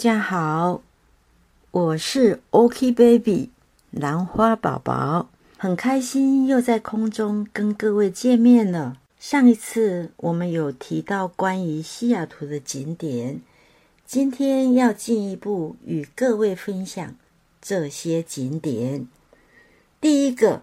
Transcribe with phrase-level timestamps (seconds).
[0.00, 0.80] 大家好，
[1.72, 3.50] 我是 OK Baby
[3.90, 5.28] 兰花宝宝，
[5.58, 8.96] 很开心又在空中跟各位见面了。
[9.18, 13.42] 上一次我们有提到关于西雅图的景点，
[14.06, 17.14] 今天要进一步与各位分享
[17.60, 19.06] 这些景点。
[20.00, 20.62] 第一个，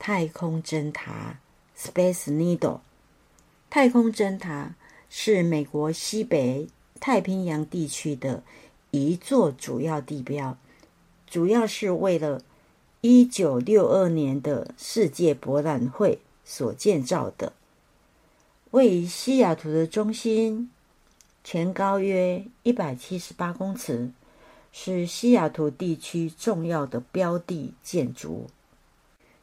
[0.00, 1.38] 太空针塔
[1.78, 2.80] （Space Needle）。
[3.70, 4.74] 太空针塔
[5.08, 6.66] 是美国西北
[7.00, 8.42] 太平洋地区的
[8.90, 10.56] 一座主要地标，
[11.26, 12.42] 主要是为了
[13.00, 17.54] 一九六二年的世界博览会所建造的。
[18.72, 20.70] 位于西雅图的中心，
[21.42, 24.10] 全高约一百七十八公尺，
[24.70, 28.46] 是西雅图地区重要的标的建筑。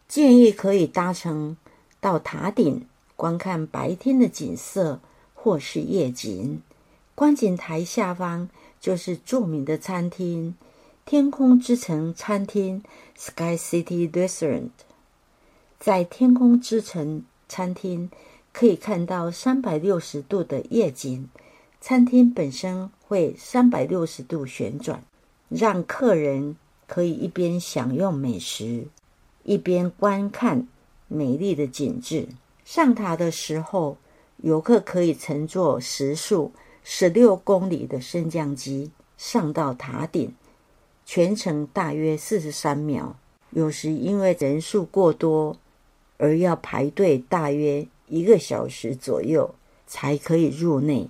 [0.08, 1.58] 建议可以搭乘
[2.00, 5.02] 到塔顶观看白天的景色
[5.34, 6.62] 或是夜景。
[7.18, 8.48] 观景台下方
[8.80, 10.54] 就是著名的餐厅——
[11.04, 12.84] 天空之城餐厅
[13.18, 14.70] （Sky City Restaurant）。
[15.80, 18.12] 在天空之城餐厅。
[18.54, 21.28] 可以看到三百六十度的夜景，
[21.80, 25.04] 餐厅本身会三百六十度旋转，
[25.48, 26.56] 让客人
[26.88, 28.88] 可以一边享用美食，
[29.44, 30.68] 一边观看
[31.08, 32.28] 美丽的景致。
[32.66, 33.98] 上塔的时候，
[34.38, 36.52] 游客可以乘坐时速
[36.90, 40.34] 十六公里的升降机上到塔顶，
[41.06, 43.18] 全程大约四十三秒。
[43.50, 45.58] 有时因为人数过多，
[46.18, 47.86] 而要排队大约。
[48.08, 49.54] 一个小时左右
[49.86, 51.10] 才可以入内。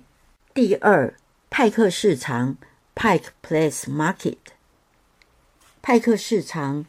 [0.52, 1.14] 第二，
[1.48, 2.56] 派克市场
[2.96, 4.38] （Pike Place Market）。
[5.80, 6.86] 派克市场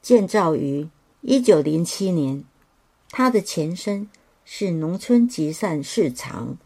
[0.00, 0.88] 建造于
[1.20, 2.44] 一九零七年，
[3.10, 4.08] 它的前身
[4.44, 6.56] 是农村集散市场，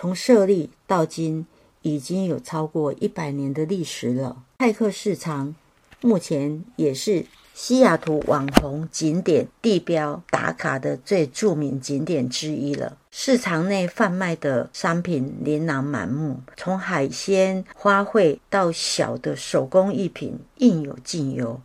[0.00, 1.46] 从设立到今
[1.82, 4.44] 已经有超过一百年的历史了。
[4.56, 5.54] 派克市场
[6.00, 7.26] 目前也是。
[7.52, 12.96] 西雅图网红景点地标打卡的最著名景点之一了。
[13.10, 21.60] 市场内贩卖的商品琳琅满目，从海鲜、花卉到小的手工艺品，应有尽有。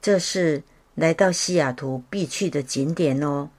[0.00, 0.62] 这是
[0.94, 3.50] 来到西雅图必去的景点哦。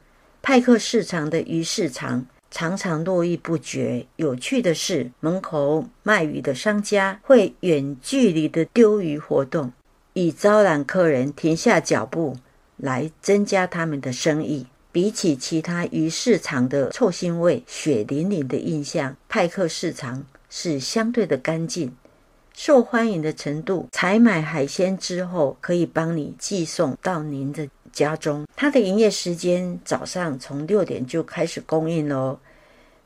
[0.41, 4.05] 派克市场的鱼市场常常络绎不绝。
[4.17, 9.71] 有趣的是，门口卖鱼的商家会远距离的丢鱼活动。
[10.13, 12.35] 以招揽客人停下脚步
[12.75, 14.67] 来增加他们的生意。
[14.91, 21.95] 比起其他鱼市场的臭腥味、血淋淋的印象，派克市场是相对的干净。
[22.53, 28.45] 受欢迎的程度，采买海鲜之后可以帮你寄送到您的家中。
[28.55, 32.39] 它的营业时间早上从六点就开始供应喽。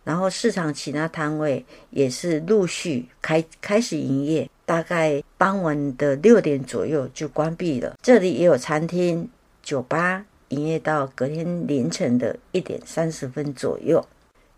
[0.04, 7.96] 然后市场其他摊位也是陆续开开始营业，大概傍晚的六点左右就关闭了。
[8.04, 9.28] 这里也有餐厅、
[9.64, 14.08] 酒吧，营业到隔天凌晨的一点三十分左右。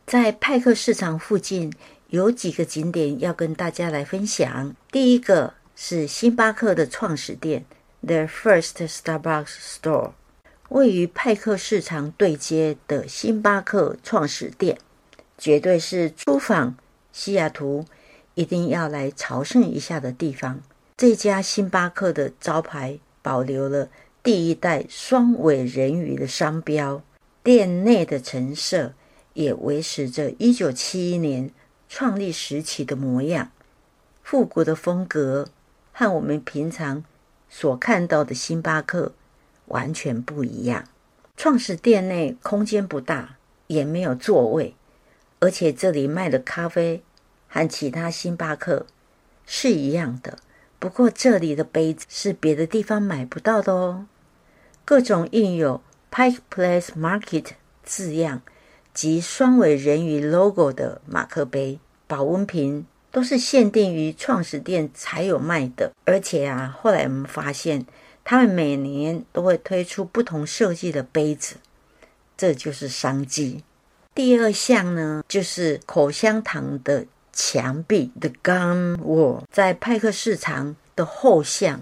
[0.06, 1.72] 在派克市场附近
[2.10, 4.76] 有几个景点要跟大家来分享。
[4.92, 7.64] 第一个是星巴克的创始店
[8.02, 10.12] ，The First Starbucks Store，
[10.70, 14.78] 位于派克市场对接的星巴克创始店。
[15.38, 16.76] 绝对是出访
[17.12, 17.86] 西雅图
[18.34, 20.60] 一定要来朝圣一下的地方。
[20.98, 23.88] 这家星巴克的招牌保留了
[24.24, 27.04] 第一代双尾人鱼的商标，
[27.44, 28.94] 店内的陈设
[29.34, 31.52] 也维持着一九七一年
[31.88, 33.52] 创立时期的模样，
[34.24, 35.48] 复古的风格
[35.94, 37.04] 和我们平常
[37.48, 39.14] 所看到的星巴克
[39.68, 40.84] 完全不一样。
[41.36, 44.76] 创始店内空间不大，也没有座位。
[45.40, 47.04] 而且这里卖的咖啡
[47.48, 48.88] 和其他星巴克
[49.46, 50.40] 是一样的，
[50.80, 54.08] 不过这里的杯子是别的地方买不到的哦。
[54.84, 55.82] 各种印有
[56.12, 57.46] Pike Place Market
[57.84, 58.42] 字样
[58.94, 65.92] 及双尾人鱼 logo 的马克杯、保温瓶都是限定于创始店才有卖的。
[66.06, 67.86] 而且啊，后来我们发现
[68.30, 71.56] 他们每年都会推出不同设计的杯子，
[72.36, 73.64] 这就是商机。
[74.14, 81.82] 第二项呢，就是口香糖的墙壁，the gum wall，在派克市场的后巷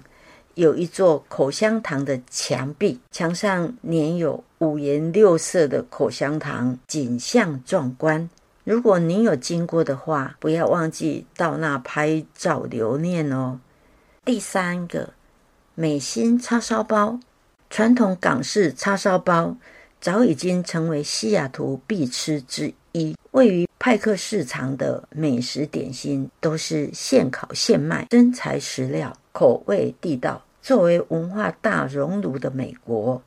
[0.54, 8.30] 有一座口香糖的墙壁，墙上粘有五颜六色的口香糖，景象壮观。
[8.64, 13.60] 如果您有经过的话，不要忘记到那拍照留念哦。
[14.24, 15.14] 第三个，
[15.76, 17.20] 美心叉烧包，
[17.70, 19.56] 传统港式叉烧包。
[20.00, 23.16] 早已经成为西雅图必吃之一。
[23.32, 30.46] 位于派克市场的美食点心都是现烤现卖，真材实料，口味地道。
[30.62, 33.22] 作为文化大熔炉的美国，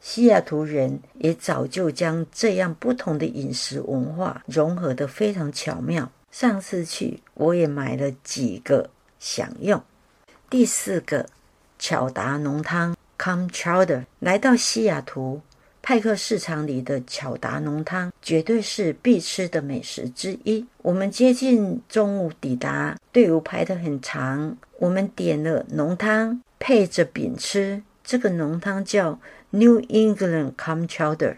[0.00, 6.10] 西雅图人也早就将这样不同的饮食文化融合得非常巧妙。
[6.32, 8.90] 上次去，我也买了几个
[9.20, 9.80] 享用。
[10.50, 11.26] 第四个，
[11.78, 15.40] 巧达浓汤 （Com Chowder） 来到西雅图。
[15.82, 20.64] 派克市场里的巧达浓汤绝对是必吃的美食之一。
[20.80, 24.56] 我们接近中午抵达，队伍排得很长。
[24.78, 27.82] 我们点了浓汤，配着饼吃。
[28.02, 29.18] 这个浓汤叫
[29.50, 31.36] New England Com Chowder，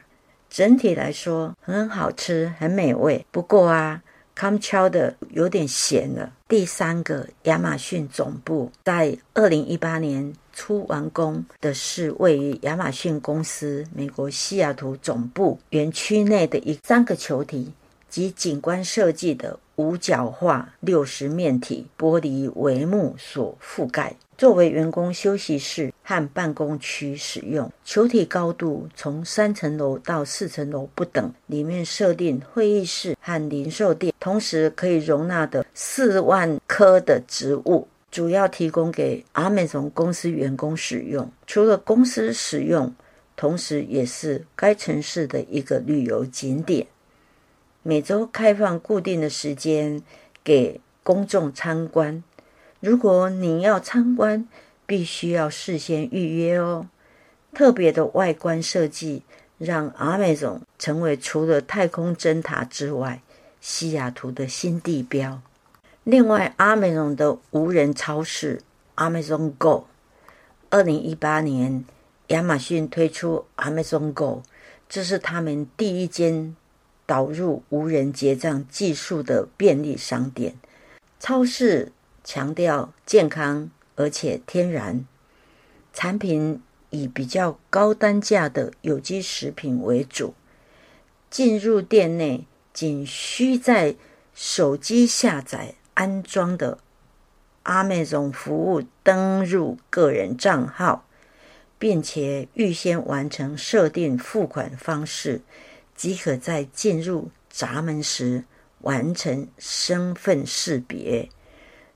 [0.49, 3.27] 整体来说很好吃，很美味。
[3.33, 4.01] 不过啊
[4.37, 6.33] 康桥的有点咸了。
[6.47, 10.33] 第三个，亚马逊总部在二零一八年。
[10.59, 17.71] 初完工的是位于亚马逊公司美国西雅图总部园区内的一三个球体
[18.09, 27.71] 及景观设计的五角化六十面体玻璃帷幕所覆盖，作为员工休息室和办公区使用。
[27.85, 37.89] 球体高度从三层楼到四层楼不等，里面设定会议室和零售店，同时可以容纳的四万棵的植物。
[38.11, 41.31] 主要提供给阿美总公司员工使用。
[41.47, 42.95] 除了公司使用，
[43.37, 46.87] 同时也是该城市的一个旅游景点。
[47.89, 50.03] 每周开放固定的时间
[50.43, 52.21] 给公众参观。
[52.81, 54.49] 如果你要参观，
[54.87, 56.89] 必须要事先预约哦。
[57.55, 59.23] 特别的外观设计
[59.57, 63.23] 让阿美总成为除了太空针塔之外，
[63.61, 65.41] 西雅图的新地标。
[66.03, 68.63] 另外，阿美总的无人超市
[68.97, 69.85] Amazon Go，
[70.71, 71.85] 二零一八年
[72.27, 74.43] 亚马逊推出 Amazon Go，
[74.89, 76.57] 这是他们第一间
[77.07, 80.57] 导入无人结账技术的便利商店。
[81.19, 81.93] 超市
[82.23, 85.07] 强调健康而且天然，
[85.93, 86.61] 产品
[86.91, 90.35] 以比较高单价的有机食品为主。
[91.31, 93.97] 进入店内，仅需在
[94.35, 95.75] 手机下载。
[95.95, 96.77] 安装的
[97.63, 101.07] 阿美总服务登入个人账号，
[101.79, 105.41] 并且预先完成设定付款方式，
[105.97, 108.45] 即可在进入闸门时
[108.83, 111.29] 完成身份识别。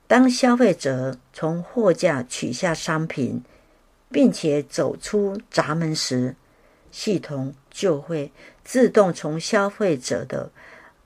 [0.07, 3.45] 当消费者从货架取下商品，
[4.11, 6.35] 并且走出闸门时，
[6.91, 8.33] 系统就会
[8.65, 10.51] 自动从消费者的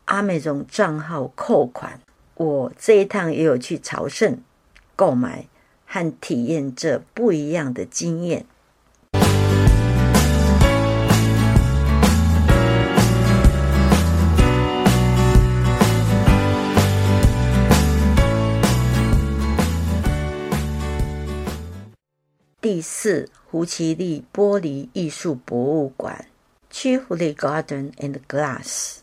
[0.06, 2.00] 阿美总账号扣款。
[2.36, 4.42] 我这一趟也有去朝圣、
[4.96, 5.46] 购买
[5.86, 8.46] 和体验这不一样的经验。
[22.74, 26.26] 第四，胡奇利玻璃艺术博物馆
[26.72, 28.96] （Chiefly Garden and Glass）。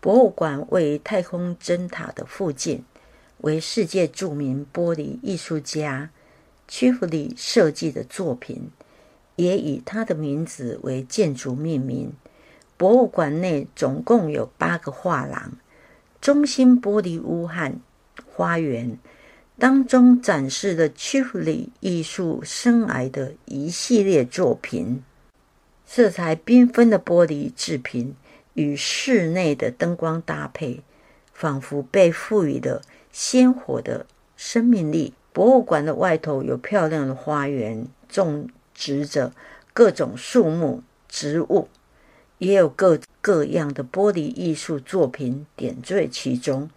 [0.00, 2.84] 博物馆位于太空针塔的附近，
[3.42, 6.10] 为世界著名玻璃艺术家
[6.66, 8.70] 屈弗里设计的作品，
[9.36, 12.12] 也以他的名字为建筑命名。
[12.76, 15.52] 博物馆内总共有八个画廊，
[16.20, 17.72] 中心玻璃屋和
[18.26, 18.98] 花园
[19.60, 25.02] 当中展示了屈弗里艺术生涯的一系列作品，
[25.84, 28.16] 色彩缤纷的玻璃制品。
[28.54, 30.82] 与室内的灯光搭配，
[31.32, 35.14] 仿佛被赋予了鲜活的生命力。
[35.32, 39.32] 博物馆的外头有漂亮的花园，种植着
[39.72, 41.68] 各种树木、植物，
[42.38, 46.68] 也有各各样的玻璃艺术作品点缀其中。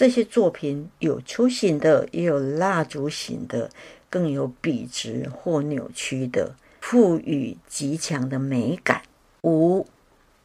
[0.00, 3.68] 这些作品有球形的，也有蜡烛形的，
[4.08, 9.02] 更有笔直或扭曲的，赋予极强的美感。
[9.42, 9.86] 五。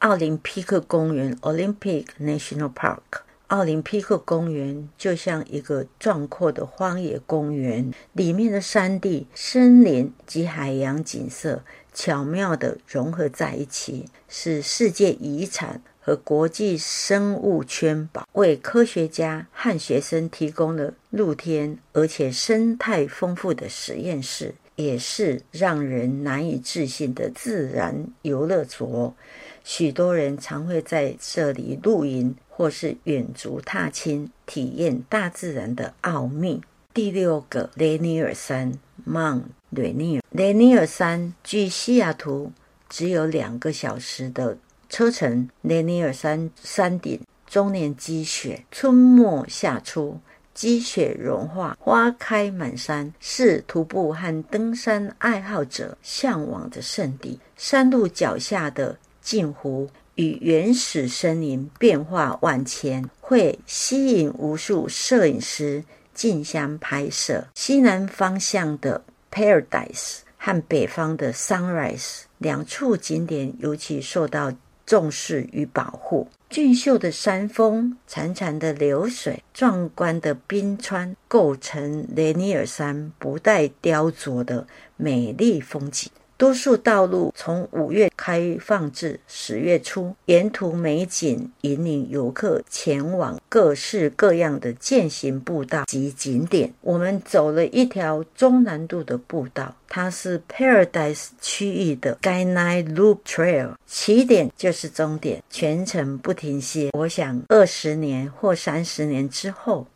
[0.00, 29.16] 奥林匹克公园 （Olympic National Park），奥林匹克公园就像一个壮阔的荒野公园，里面的山地、森林及海洋景色巧妙地融合在一起，是世界遗产和国际生物圈保，为科学家和学生提供了露天而且生态丰富的实验室，也是让人难以置信的自然游乐所。
[29.64, 36.62] 许多人常会在这里露营，或是远足踏青，体验大自然的奥秘。
[36.94, 39.42] 第六个，雷尼尔山 （Mount
[39.74, 40.22] Rainier）。
[40.30, 42.52] 雷尼尔山距西雅图
[42.88, 44.56] 只有两个小时的
[44.88, 45.48] 车程。
[45.62, 50.18] 雷尼尔山山顶终年积雪，春末夏初，
[50.54, 57.38] 积雪融化，花开满山，是徒步和登山爱好者向往的圣地。
[57.56, 67.46] 山路脚下的镜湖与原始森林变化万千，会吸引无数摄影师竞相拍摄。
[67.54, 74.52] 西南方向的 Paradise 和北方的 Sunrise 两处景点尤其受到
[74.86, 76.28] 重视与保护。
[76.48, 84.66] 俊秀的山峰、潺潺的流水、壮观的冰川，构成雷尼尔山不带雕琢的
[84.96, 86.10] 美丽风景。
[86.38, 96.74] 多数道路从五月开放至十月初，沿途美景引领游客前往各式各样的践行步道及景点。
[96.82, 106.90] 我们走了一条中难度的步道，它是 Paradise 区域的 Skyline Loop Trail，起点就是终点，全程不停歇。
[106.92, 109.86] 我想，二十年或三十年之后，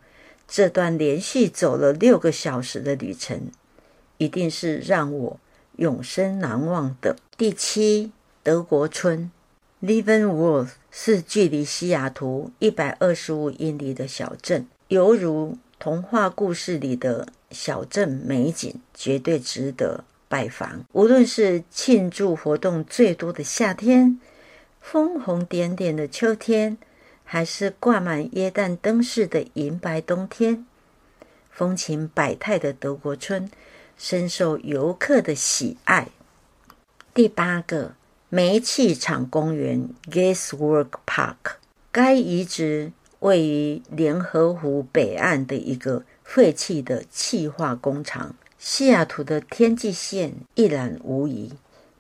[0.49, 3.51] 这段连续走了六个小时的旅程，
[4.17, 5.39] 一定是让我。
[5.81, 9.31] 永生难忘的第七德国村
[9.83, 20.85] ，Leavenworth 是距离西雅图一百二十五英里的小镇，犹如童话故事里的小镇美景，绝对值得拜访。
[20.93, 24.21] 无论是庆祝活动最多的夏天，
[24.83, 26.77] 枫红点点的秋天，
[27.25, 30.67] 还是挂满椰蛋灯饰的银白冬天，
[31.51, 33.51] 风情百态的德国村。
[34.03, 36.09] 深受游客的喜爱。
[37.13, 37.93] 第八个
[38.31, 41.37] 煤气厂公园 （Gaswork Park），
[41.93, 48.35] 该遗址位于联合湖北岸的一个废弃的气化工厂。
[48.59, 51.53] 西雅图的天际线一览无遗，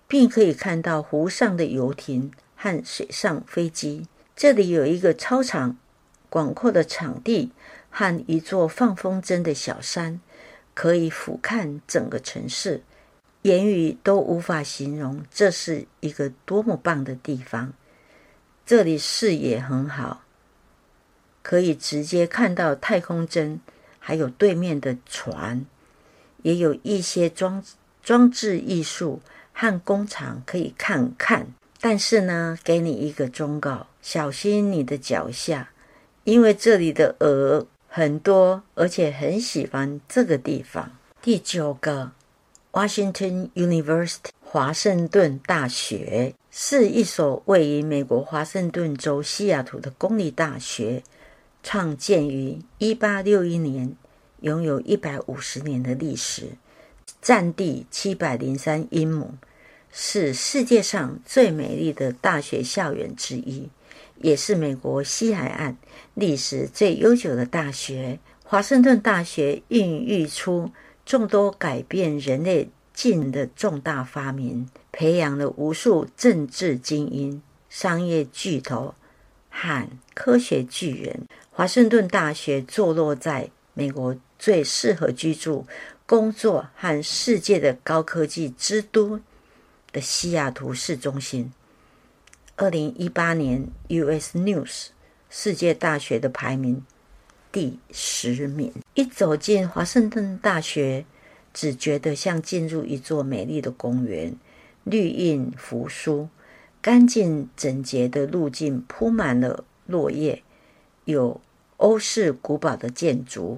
[0.08, 4.06] 并可以看到湖上的游艇和水上飞机。
[4.34, 5.76] 这里有一个操场、
[6.30, 7.52] 广阔的场地
[7.90, 10.18] 和一座放风筝的小山。
[10.80, 12.82] 可以俯瞰整个城市，
[13.42, 17.74] 言语都无法形容这是一个多么棒的地方。
[18.64, 20.22] 这里视野很好，
[21.42, 23.60] 可以直接看到太空针，
[23.98, 25.66] 还有对面的船，
[26.40, 27.62] 也有一些装
[28.02, 29.20] 装置艺术
[29.52, 31.46] 和工厂可以看看。
[31.78, 35.72] 但是呢，给你一个忠告：小心你的脚下，
[36.24, 37.66] 因为这里的鹅。
[37.92, 40.92] 很多，而且很喜欢这个地方。
[41.20, 42.12] 第九个
[42.70, 51.02] ，Washington University 华盛顿大学是一所位于美国华盛顿州西雅图的公立大学，
[51.64, 53.96] 创建于一八六一年，
[54.42, 56.50] 拥有一百五十年的历史，
[57.20, 59.34] 占地七百零三英亩，
[59.90, 63.68] 是世界上最美丽的大学校园之一。
[64.20, 65.76] 也是美国西海岸
[66.14, 70.70] 历史最悠久的大学——华盛顿大学，孕育出
[71.06, 78.94] 众多改变人类境的重大发明，培养了无数政治精英、商业巨头
[79.48, 81.26] 和科学巨人。
[81.50, 85.66] 华盛顿大学坐落在美国最适合居住、
[86.04, 89.20] 工作和世界的高科技之都
[89.92, 91.52] 的西雅图市中心。
[92.62, 94.36] 二零一八年 U.S.
[94.36, 94.88] News
[95.30, 96.84] 世界大学的排名
[97.50, 98.70] 第十名。
[98.92, 101.06] 一走进华盛顿大学，
[101.54, 104.36] 只觉得像进入一座美丽的公园，
[104.84, 106.28] 绿荫扶疏，
[106.82, 110.42] 干净整洁的路径铺满了落叶，
[111.06, 111.40] 有
[111.78, 113.56] 欧式古堡的建筑。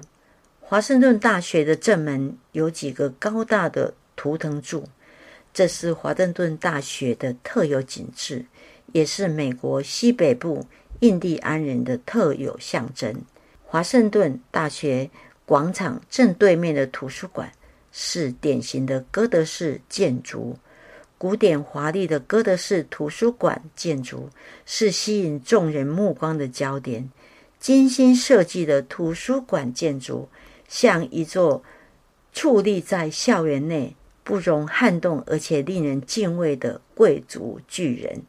[0.61, 4.87] 华盛顿大学的正门有几个高大的图腾柱，
[5.53, 8.45] 这是华盛顿大学的特有景致。
[8.91, 10.65] 也是美国西北部
[10.99, 13.21] 印第安人的特有象征。
[13.63, 15.09] 华盛顿大学
[15.45, 17.51] 广场正对面的图书馆
[17.91, 20.57] 是典型的哥德式建筑，
[21.17, 24.29] 古典华丽的哥德式图书馆建筑
[24.65, 27.09] 是吸引众人目光的焦点。
[27.59, 30.27] 精心设计的图书馆建筑
[30.67, 31.63] 像一座
[32.33, 38.21] 矗立在校园内、不容撼动而且令人敬畏的贵族巨人。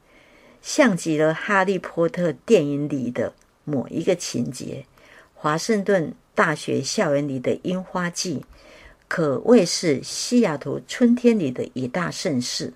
[0.65, 4.87] 像极了《哈利波特》电影里的某一个情节。
[5.35, 8.43] 华盛顿大学校园里的樱花季，
[9.07, 12.73] 可谓是西雅图春天里的一大盛事。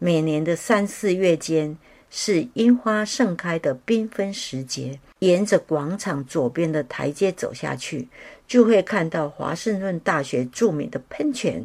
[0.00, 1.78] 每年的三四月间
[2.10, 4.98] 是樱花盛开的缤纷时节。
[5.20, 8.08] 沿着广场左边的台阶走下去，
[8.48, 11.64] 就会看到华盛顿大学著名的喷泉。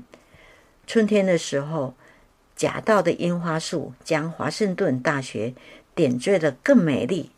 [0.86, 1.96] 春天的时候。
[2.58, 5.54] 夹道的樱花树将华盛顿大学
[5.96, 7.30] 点缀得更美丽。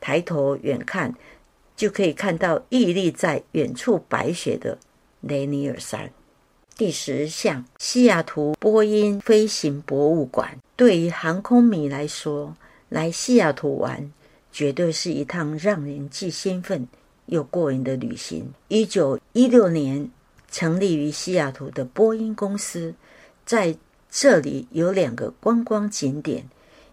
[0.00, 1.14] 抬头远看，
[1.76, 4.76] 就可以看到屹立在远处白雪的
[5.20, 6.10] 雷尼尔山。
[6.76, 10.58] 第十项，西雅图波音飞行博物馆。
[10.74, 12.56] 对于航空迷来说，
[12.88, 14.10] 来西雅图玩
[14.50, 16.88] 绝对是一趟让人既兴奋
[17.26, 18.52] 又过瘾的旅行。
[18.68, 20.10] 一九一六年
[20.50, 22.94] 成立于西雅图的波音公司，
[23.46, 23.76] 在
[24.14, 26.48] 这里有两个观光景点，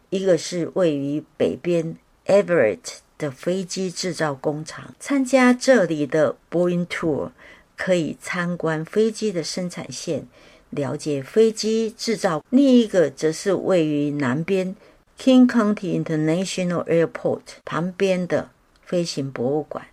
[0.09, 2.79] 一个是位于北边 Everett
[3.17, 4.95] 的飞机制造工厂。
[5.01, 7.31] 参加这里的 Boeing Tour。
[7.75, 10.27] 可以参观飞机的生产线，
[10.69, 12.43] 了解飞机制造。
[12.49, 14.75] 另一个则是位于南边
[15.17, 18.49] King County International Airport 旁边的
[18.83, 19.85] 飞行博物馆，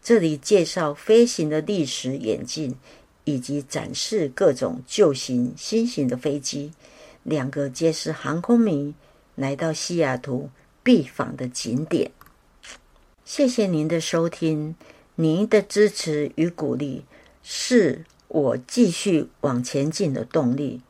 [0.00, 2.76] 这里介绍飞行的历史演进，
[3.24, 6.72] 以及展示各种旧型、新型的飞机。
[7.22, 8.94] 两个皆是航空迷
[9.34, 10.50] 来到西雅图
[10.82, 12.10] 必访的景点。
[13.24, 14.74] 谢谢您的收听，
[15.16, 17.04] 您的支持与鼓励。
[17.42, 20.80] 是我继续往前进的动力。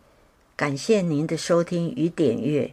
[0.56, 2.72] 感谢您的收听与点阅，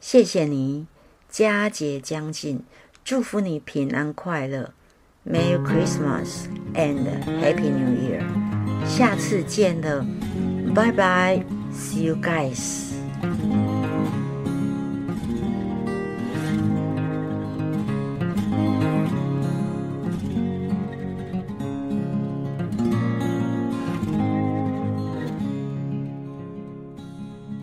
[0.00, 0.86] 谢谢您。
[1.30, 2.62] 佳节将近，
[3.02, 4.72] 祝福你平安快乐。
[5.26, 6.44] Merry Christmas
[6.74, 8.43] and Happy New Year！
[8.86, 10.06] 下次见了，
[10.74, 12.83] 拜拜，See you guys。